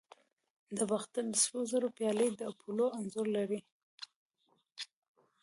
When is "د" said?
0.77-0.79, 1.29-1.35, 2.33-2.41